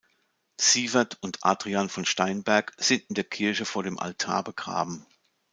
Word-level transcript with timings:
Sievert 0.59 1.19
und 1.21 1.37
Adrian 1.45 1.87
von 1.87 2.05
Steinberg 2.05 2.73
sind 2.77 3.03
in 3.09 3.13
der 3.13 3.23
Kirche 3.23 3.65
vor 3.65 3.83
dem 3.83 3.99
Altar 3.99 4.43
begraben. 4.43 5.05